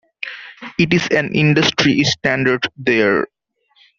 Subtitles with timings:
[0.79, 3.25] It is an industry standard there.